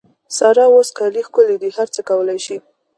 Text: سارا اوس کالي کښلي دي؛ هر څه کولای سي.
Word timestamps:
سارا 0.37 0.65
اوس 0.73 0.89
کالي 0.97 1.21
کښلي 1.33 1.57
دي؛ 1.61 1.69
هر 1.77 1.87
څه 1.95 2.01
کولای 2.09 2.39
سي. 2.45 2.57